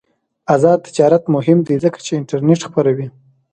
آزاد 0.53 0.79
تجارت 0.87 1.23
مهم 1.35 1.59
دی 1.67 1.75
ځکه 1.83 1.99
چې 2.05 2.11
انټرنیټ 2.19 2.59
خپروي. 2.67 3.07